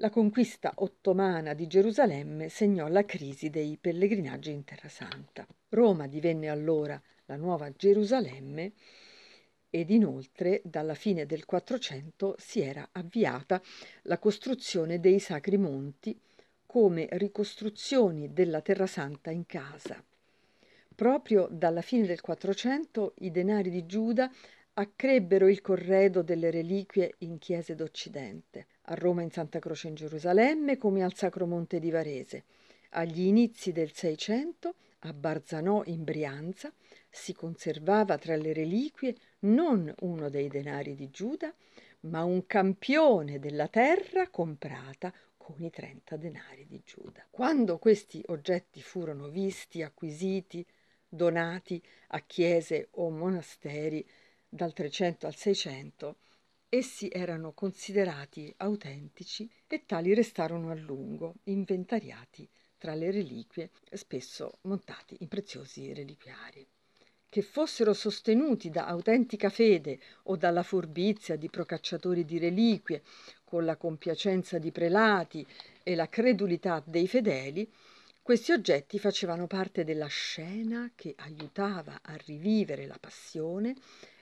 la 0.00 0.10
conquista 0.10 0.72
ottomana 0.76 1.54
di 1.54 1.66
Gerusalemme 1.66 2.50
segnò 2.50 2.86
la 2.86 3.06
crisi 3.06 3.48
dei 3.48 3.78
pellegrinaggi 3.80 4.50
in 4.50 4.62
Terra 4.62 4.90
Santa. 4.90 5.46
Roma 5.70 6.06
divenne 6.06 6.48
allora 6.48 7.00
la 7.24 7.36
nuova 7.36 7.70
Gerusalemme 7.70 8.72
ed 9.70 9.88
inoltre 9.88 10.60
dalla 10.64 10.94
fine 10.94 11.24
del 11.24 11.46
Quattrocento 11.46 12.34
si 12.38 12.60
era 12.60 12.90
avviata 12.92 13.62
la 14.02 14.18
costruzione 14.18 15.00
dei 15.00 15.18
Sacri 15.18 15.56
Monti 15.56 16.18
come 16.66 17.08
ricostruzioni 17.12 18.34
della 18.34 18.60
Terra 18.60 18.86
Santa 18.86 19.30
in 19.30 19.46
casa. 19.46 20.04
Proprio 20.94 21.48
dalla 21.50 21.82
fine 21.82 22.06
del 22.06 22.20
Quattrocento 22.20 23.14
i 23.20 23.30
denari 23.30 23.70
di 23.70 23.86
Giuda 23.86 24.30
accrebbero 24.74 25.48
il 25.48 25.62
corredo 25.62 26.20
delle 26.20 26.50
reliquie 26.50 27.14
in 27.20 27.38
chiese 27.38 27.74
d'Occidente 27.74 28.66
a 28.86 28.94
Roma 28.94 29.22
in 29.22 29.30
Santa 29.30 29.58
Croce 29.58 29.88
in 29.88 29.94
Gerusalemme 29.94 30.76
come 30.76 31.02
al 31.02 31.14
Sacro 31.14 31.46
Monte 31.46 31.78
di 31.78 31.90
Varese. 31.90 32.44
Agli 32.90 33.26
inizi 33.26 33.72
del 33.72 33.92
Seicento, 33.92 34.74
a 35.00 35.12
Barzanò 35.12 35.82
in 35.86 36.04
Brianza, 36.04 36.72
si 37.08 37.32
conservava 37.32 38.18
tra 38.18 38.36
le 38.36 38.52
reliquie 38.52 39.16
non 39.40 39.92
uno 40.00 40.28
dei 40.28 40.48
denari 40.48 40.94
di 40.94 41.10
Giuda, 41.10 41.52
ma 42.00 42.24
un 42.24 42.46
campione 42.46 43.38
della 43.38 43.68
terra 43.68 44.28
comprata 44.28 45.12
con 45.36 45.62
i 45.62 45.70
trenta 45.70 46.16
denari 46.16 46.66
di 46.66 46.82
Giuda. 46.84 47.26
Quando 47.30 47.78
questi 47.78 48.22
oggetti 48.26 48.82
furono 48.82 49.28
visti, 49.28 49.82
acquisiti, 49.82 50.64
donati 51.08 51.82
a 52.08 52.20
chiese 52.20 52.88
o 52.92 53.10
monasteri 53.10 54.06
dal 54.48 54.72
300 54.72 55.26
al 55.26 55.34
600, 55.34 56.16
Essi 56.76 57.08
erano 57.10 57.52
considerati 57.52 58.52
autentici 58.58 59.50
e 59.66 59.84
tali 59.86 60.12
restarono 60.12 60.70
a 60.70 60.74
lungo, 60.74 61.36
inventariati 61.44 62.46
tra 62.76 62.94
le 62.94 63.10
reliquie, 63.10 63.70
spesso 63.92 64.58
montati 64.64 65.16
in 65.20 65.28
preziosi 65.28 65.94
reliquiari. 65.94 66.66
Che 67.30 67.40
fossero 67.40 67.94
sostenuti 67.94 68.68
da 68.68 68.84
autentica 68.88 69.48
fede 69.48 69.98
o 70.24 70.36
dalla 70.36 70.62
furbizia 70.62 71.36
di 71.36 71.48
procacciatori 71.48 72.26
di 72.26 72.36
reliquie, 72.36 73.02
con 73.42 73.64
la 73.64 73.76
compiacenza 73.76 74.58
di 74.58 74.70
prelati 74.70 75.46
e 75.82 75.94
la 75.94 76.10
credulità 76.10 76.82
dei 76.84 77.08
fedeli, 77.08 77.72
questi 78.20 78.52
oggetti 78.52 78.98
facevano 78.98 79.46
parte 79.46 79.82
della 79.82 80.08
scena 80.08 80.90
che 80.94 81.14
aiutava 81.16 82.00
a 82.02 82.14
rivivere 82.16 82.86
la 82.86 82.98
passione 83.00 83.74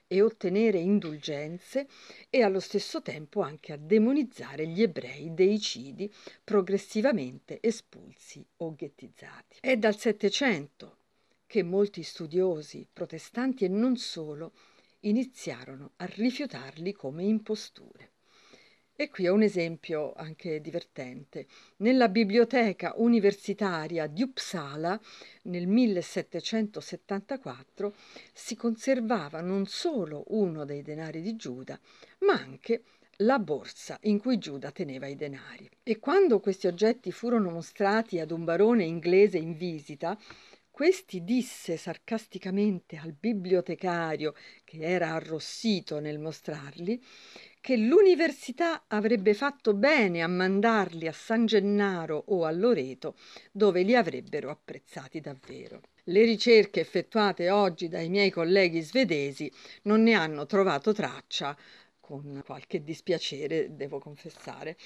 e 0.06 0.22
ottenere 0.22 0.78
indulgenze 0.78 1.86
e 2.30 2.42
allo 2.42 2.60
stesso 2.60 3.02
tempo 3.02 3.40
anche 3.40 3.72
a 3.72 3.76
demonizzare 3.76 4.66
gli 4.66 4.82
ebrei 4.82 5.32
deicidi 5.34 6.12
progressivamente 6.42 7.58
espulsi 7.60 8.44
o 8.58 8.74
ghettizzati. 8.74 9.58
È 9.60 9.76
dal 9.76 9.96
Settecento 9.96 10.98
che 11.46 11.62
molti 11.62 12.02
studiosi, 12.02 12.86
protestanti 12.92 13.64
e 13.64 13.68
non 13.68 13.96
solo, 13.96 14.52
iniziarono 15.00 15.92
a 15.96 16.06
rifiutarli 16.06 16.92
come 16.92 17.24
imposture. 17.24 18.13
E 18.96 19.10
qui 19.10 19.26
ho 19.26 19.34
un 19.34 19.42
esempio 19.42 20.12
anche 20.14 20.60
divertente. 20.60 21.48
Nella 21.78 22.08
biblioteca 22.08 22.94
universitaria 22.96 24.06
di 24.06 24.22
Uppsala 24.22 25.00
nel 25.42 25.66
1774 25.66 27.92
si 28.32 28.54
conservava 28.54 29.40
non 29.40 29.66
solo 29.66 30.22
uno 30.28 30.64
dei 30.64 30.82
denari 30.82 31.22
di 31.22 31.34
Giuda, 31.34 31.76
ma 32.20 32.34
anche 32.34 32.84
la 33.18 33.40
borsa 33.40 33.98
in 34.02 34.20
cui 34.20 34.38
Giuda 34.38 34.70
teneva 34.70 35.08
i 35.08 35.16
denari. 35.16 35.68
E 35.82 35.98
quando 35.98 36.38
questi 36.38 36.68
oggetti 36.68 37.10
furono 37.10 37.50
mostrati 37.50 38.20
ad 38.20 38.30
un 38.30 38.44
barone 38.44 38.84
inglese 38.84 39.38
in 39.38 39.56
visita, 39.56 40.16
questi 40.70 41.22
disse 41.22 41.76
sarcasticamente 41.76 42.96
al 42.96 43.12
bibliotecario, 43.12 44.34
che 44.64 44.78
era 44.78 45.14
arrossito 45.14 46.00
nel 46.00 46.18
mostrarli, 46.18 47.00
che 47.64 47.78
l'università 47.78 48.84
avrebbe 48.88 49.32
fatto 49.32 49.72
bene 49.72 50.20
a 50.20 50.26
mandarli 50.26 51.08
a 51.08 51.12
San 51.12 51.46
Gennaro 51.46 52.22
o 52.26 52.44
a 52.44 52.50
Loreto, 52.50 53.16
dove 53.50 53.80
li 53.80 53.96
avrebbero 53.96 54.50
apprezzati 54.50 55.18
davvero. 55.18 55.80
Le 56.04 56.24
ricerche 56.24 56.80
effettuate 56.80 57.48
oggi 57.48 57.88
dai 57.88 58.10
miei 58.10 58.28
colleghi 58.28 58.82
svedesi 58.82 59.50
non 59.84 60.02
ne 60.02 60.12
hanno 60.12 60.44
trovato 60.44 60.92
traccia, 60.92 61.56
con 62.00 62.42
qualche 62.44 62.82
dispiacere, 62.82 63.74
devo 63.74 63.98
confessare. 63.98 64.76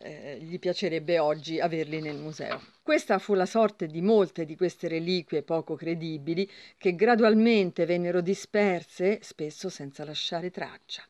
Eh, 0.00 0.38
gli 0.40 0.58
piacerebbe 0.58 1.20
oggi 1.20 1.60
averli 1.60 2.00
nel 2.00 2.16
museo. 2.16 2.60
Questa 2.82 3.20
fu 3.20 3.34
la 3.34 3.46
sorte 3.46 3.86
di 3.86 4.00
molte 4.00 4.44
di 4.44 4.56
queste 4.56 4.88
reliquie 4.88 5.44
poco 5.44 5.76
credibili 5.76 6.50
che 6.76 6.96
gradualmente 6.96 7.86
vennero 7.86 8.20
disperse, 8.20 9.20
spesso 9.22 9.68
senza 9.68 10.04
lasciare 10.04 10.50
traccia 10.50 11.04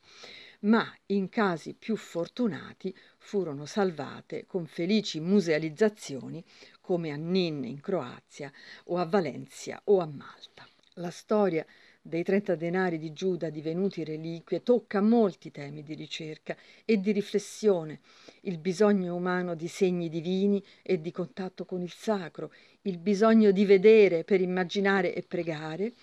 ma 0.61 0.93
in 1.07 1.29
casi 1.29 1.73
più 1.73 1.95
fortunati 1.95 2.93
furono 3.17 3.65
salvate 3.65 4.45
con 4.45 4.65
felici 4.65 5.19
musealizzazioni 5.19 6.43
come 6.81 7.11
a 7.11 7.15
Nin 7.15 7.63
in 7.63 7.79
Croazia 7.79 8.51
o 8.85 8.97
a 8.97 9.05
Valencia 9.05 9.81
o 9.85 9.99
a 9.99 10.05
Malta. 10.05 10.67
La 10.95 11.11
storia 11.11 11.65
dei 12.01 12.23
30 12.23 12.55
denari 12.55 12.97
di 12.97 13.13
Giuda 13.13 13.49
divenuti 13.49 14.03
reliquie 14.03 14.63
tocca 14.63 15.01
molti 15.01 15.51
temi 15.51 15.83
di 15.83 15.93
ricerca 15.93 16.57
e 16.83 16.99
di 16.99 17.11
riflessione, 17.11 17.99
il 18.41 18.57
bisogno 18.57 19.15
umano 19.15 19.53
di 19.53 19.67
segni 19.67 20.09
divini 20.09 20.63
e 20.81 20.99
di 20.99 21.11
contatto 21.11 21.65
con 21.65 21.81
il 21.81 21.91
sacro, 21.91 22.51
il 22.83 22.97
bisogno 22.97 23.51
di 23.51 23.65
vedere 23.65 24.23
per 24.23 24.41
immaginare 24.41 25.13
e 25.13 25.21
pregare, 25.21 25.93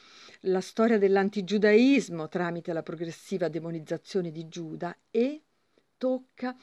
la 0.46 0.60
storia 0.60 0.98
dell'antigiudaismo 0.98 2.28
tramite 2.28 2.72
la 2.72 2.82
progressiva 2.82 3.48
demonizzazione 3.48 4.30
di 4.30 4.48
Giuda 4.48 4.96
e 5.10 5.42
tocca 5.96 6.54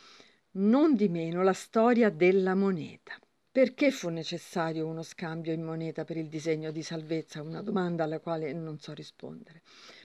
non 0.51 0.95
di 0.95 1.09
meno 1.09 1.43
la 1.43 1.53
storia 1.53 2.09
della 2.09 2.55
moneta. 2.55 3.17
Perché 3.51 3.91
fu 3.91 4.09
necessario 4.09 4.87
uno 4.87 5.03
scambio 5.03 5.53
in 5.53 5.61
moneta 5.61 6.05
per 6.05 6.17
il 6.17 6.27
disegno 6.27 6.71
di 6.71 6.81
salvezza? 6.81 7.43
Una 7.43 7.61
domanda 7.61 8.03
alla 8.03 8.19
quale 8.19 8.51
non 8.51 8.79
so 8.79 8.93
rispondere. 8.93 9.61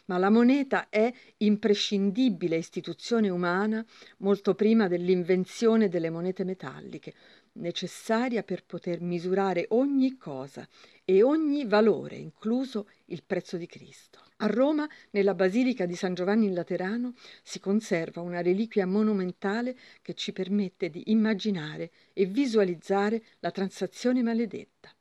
Ma 0.07 0.19
la 0.19 0.29
moneta 0.29 0.91
è 0.91 1.11
imprescindibile 1.38 2.57
istituzione 2.57 3.31
umana 3.31 3.83
molto 4.19 4.55
prima 4.55 4.87
dell'invenzione 4.87 5.88
delle 5.88 6.11
monete 6.11 6.45
metalliche, 6.45 7.14
necessaria 7.53 8.43
per 8.43 8.67
poter 8.67 9.01
misurare 9.01 9.67
ogni 9.71 10.19
cosa 10.19 10.69
e 11.11 11.23
ogni 11.23 11.64
valore, 11.64 12.16
incluso 12.16 12.90
il 13.07 13.23
prezzo 13.25 13.57
di 13.57 13.64
Cristo. 13.64 14.21
A 14.40 14.47
Roma, 14.47 14.87
nella 15.12 15.33
Basilica 15.33 15.87
di 15.87 15.97
San 15.97 16.12
Giovanni 16.12 16.44
in 16.44 16.53
Laterano, 16.53 17.14
si 17.42 17.61
conserva 17.61 18.21
una 18.21 18.42
reliquia 18.42 18.85
monumentale 18.85 19.75
che 20.03 20.12
ci 20.12 20.33
permette 20.33 20.90
di 20.90 21.05
immaginare 21.07 21.90
e 22.12 22.27
visualizzare 22.27 23.23
la 23.38 23.51
transazione 23.51 24.23
maledetta. 24.23 24.94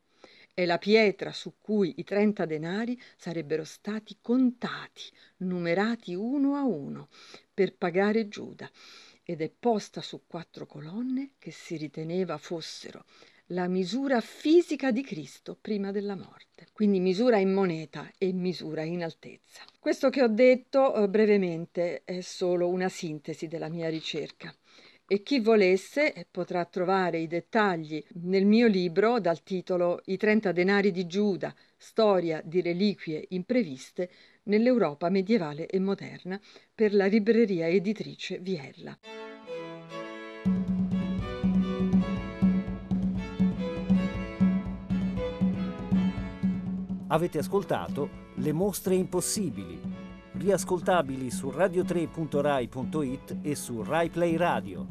È 0.53 0.63
la 0.63 0.77
pietra 0.77 1.33
su 1.33 1.55
cui 1.59 1.95
i 1.97 2.05
trenta 2.05 2.45
denari 2.45 2.97
sarebbero 3.17 3.65
stati 3.65 4.17
contati, 4.21 5.11
numerati 5.39 6.15
uno 6.15 6.55
a 6.55 6.63
uno, 6.63 7.09
per 7.53 7.75
pagare 7.75 8.29
Giuda 8.29 8.71
ed 9.25 9.41
è 9.41 9.49
posta 9.49 10.01
su 10.01 10.21
quattro 10.25 10.65
colonne 10.65 11.31
che 11.37 11.51
si 11.51 11.75
riteneva 11.75 12.37
fossero 12.37 13.03
la 13.51 13.67
misura 13.67 14.19
fisica 14.19 14.91
di 14.91 15.03
Cristo 15.03 15.57
prima 15.59 15.91
della 15.91 16.15
morte, 16.15 16.67
quindi 16.73 16.99
misura 16.99 17.37
in 17.37 17.53
moneta 17.53 18.11
e 18.17 18.33
misura 18.33 18.83
in 18.83 19.03
altezza. 19.03 19.61
Questo 19.79 20.09
che 20.09 20.21
ho 20.21 20.27
detto 20.27 20.93
eh, 20.93 21.07
brevemente 21.07 22.01
è 22.03 22.21
solo 22.21 22.67
una 22.67 22.89
sintesi 22.89 23.47
della 23.47 23.69
mia 23.69 23.89
ricerca 23.89 24.53
e 25.07 25.23
chi 25.23 25.39
volesse 25.39 26.13
eh, 26.13 26.27
potrà 26.29 26.65
trovare 26.65 27.19
i 27.19 27.27
dettagli 27.27 28.03
nel 28.23 28.45
mio 28.45 28.67
libro 28.67 29.21
dal 29.21 29.41
titolo 29.41 30.01
I 30.05 30.17
30 30.17 30.51
denari 30.51 30.91
di 30.91 31.07
Giuda, 31.07 31.55
storia 31.77 32.41
di 32.43 32.61
reliquie 32.61 33.25
impreviste 33.29 34.09
nell'Europa 34.43 35.09
medievale 35.09 35.67
e 35.67 35.79
moderna 35.79 36.39
per 36.75 36.93
la 36.93 37.05
libreria 37.05 37.67
editrice 37.69 38.39
Viella. 38.39 38.97
Avete 47.09 47.37
ascoltato 47.37 48.09
Le 48.35 48.51
mostre 48.51 48.93
impossibili, 48.93 49.79
riascoltabili 50.33 51.31
su 51.31 51.47
radio3.rai.it 51.47 53.37
e 53.41 53.55
su 53.55 53.81
RaiPlay 53.81 54.35
Radio. 54.35 54.85